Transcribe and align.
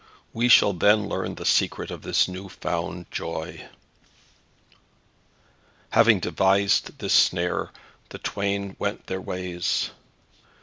We 0.33 0.49
shall 0.49 0.73
then 0.73 1.07
learn 1.07 1.35
the 1.35 1.45
secret 1.45 1.91
of 1.91 2.01
this 2.01 2.27
new 2.27 2.49
found 2.49 3.11
joy." 3.11 3.67
Having 5.91 6.21
devised 6.21 6.97
this 6.97 7.13
snare 7.13 7.69
the 8.09 8.17
twain 8.17 8.75
went 8.79 9.05
their 9.05 9.21
ways. 9.21 9.91